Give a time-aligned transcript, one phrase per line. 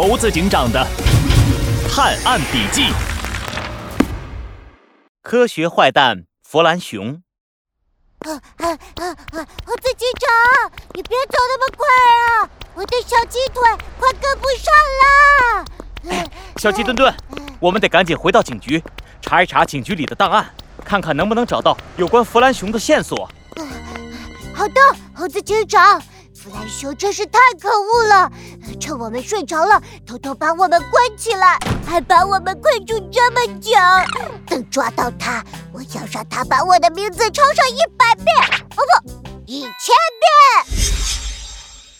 [0.00, 0.86] 猴子警长的
[1.90, 2.84] 探案笔记：
[5.22, 7.20] 科学坏蛋弗兰熊。
[8.20, 9.46] 啊啊啊啊！
[9.66, 11.84] 猴子警长，你别走那么快
[12.38, 12.48] 啊！
[12.74, 13.60] 我的小鸡腿
[13.98, 14.72] 快跟不上
[15.02, 16.24] 了。
[16.58, 17.12] 小鸡墩墩，
[17.58, 18.80] 我们得赶紧回到警局，
[19.20, 20.48] 查一查警局里的档案，
[20.84, 23.28] 看看能不能找到有关弗兰熊的线索。
[24.54, 24.80] 好的，
[25.12, 26.00] 猴子警长。
[26.40, 28.30] 弗兰熊真是太可恶了，
[28.76, 33.72] 趁我们睡着了，偷偷把我们关起来，还把我们困住这么久。
[34.46, 38.26] 等抓到他，我要让他把我的名字抄上一百遍，
[38.76, 39.10] 哦不，
[39.46, 40.76] 一千遍。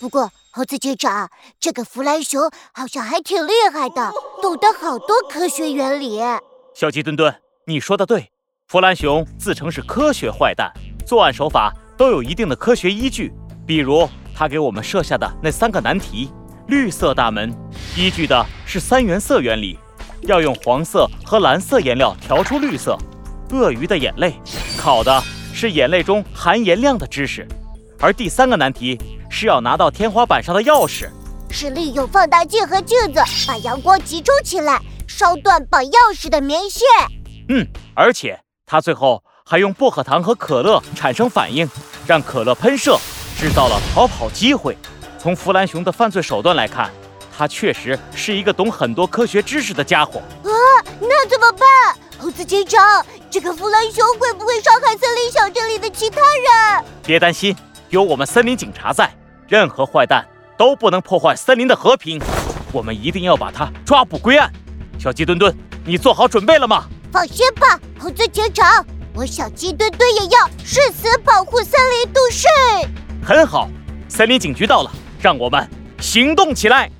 [0.00, 4.12] 不过，猴子警长，这个弗兰熊好像还挺厉害的，
[4.42, 6.20] 懂得好多科学原理。
[6.74, 7.34] 小鸡墩墩，
[7.66, 8.30] 你说的对，
[8.66, 10.72] 弗兰熊自称是科学坏蛋，
[11.06, 13.32] 作案手法都有一定的科学依据，
[13.66, 14.08] 比如。
[14.40, 16.30] 他给我们设下的那三个难题：
[16.68, 17.50] 绿色大门
[17.96, 19.78] 依据的是三原色原理，
[20.20, 22.94] 要用黄色和蓝色颜料调出绿色；
[23.52, 24.34] 鳄鱼的眼泪
[24.76, 25.22] 考的
[25.54, 27.42] 是眼泪中含盐量的知识；
[27.98, 31.08] 而第三个难题是要拿到天花板上的钥匙，
[31.50, 36.86] 是利用放大镜和镜子把阳光集中起来，烧断绑钥匙的棉线。
[37.48, 41.66] 嗯，而且他最后还用薄荷糖和可乐产生反应，
[42.06, 42.98] 让可乐喷射。
[43.38, 44.76] 制造了逃跑机会。
[45.18, 46.90] 从弗兰熊的犯罪手段来看，
[47.36, 50.20] 他确实是一个懂很多科学知识的家伙。
[50.44, 50.50] 啊，
[51.00, 51.68] 那怎么办？
[52.18, 56.84] 猴子警长，这个弗兰熊会不会伤害森林小镇里的其他人？
[57.04, 57.54] 别担心，
[57.90, 59.12] 有我们森林警察在，
[59.48, 62.20] 任何坏蛋都不能破坏森林的和平。
[62.72, 64.52] 我们一定要把他抓捕归案。
[64.98, 66.84] 小鸡墩墩，你做好准备了吗？
[67.12, 68.84] 放心吧，猴子警长，
[69.14, 72.46] 我小鸡墩墩也要誓死保护森林都市。
[73.24, 73.68] 很好，
[74.08, 74.90] 森林警局到了，
[75.20, 75.68] 让我们
[76.00, 76.90] 行动起来。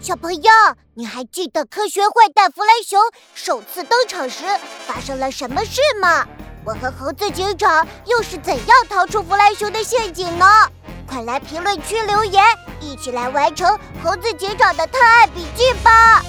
[0.00, 0.50] 小朋友，
[0.94, 2.98] 你还记得科学坏蛋弗莱熊
[3.34, 4.44] 首次登场时
[4.86, 6.26] 发生了什么事吗？
[6.64, 10.46] 我和猴子警长又是怎样逃出弗莱熊的陷阱呢？
[11.06, 12.44] 快来评论区留言，
[12.80, 16.22] 一起来完成猴子警长的探案笔记吧！